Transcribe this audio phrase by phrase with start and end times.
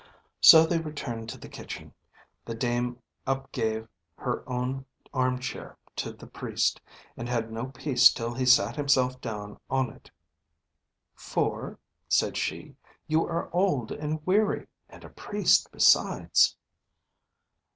[0.41, 1.93] So they returned to the kitchen;
[2.43, 6.81] the dame up gave her own arm chair to the Priest,
[7.15, 10.09] and had no peace till he sat himself down on it:
[11.13, 11.77] "For,"
[12.09, 12.75] said she,
[13.05, 16.55] "you are old and weary, and a priest besides."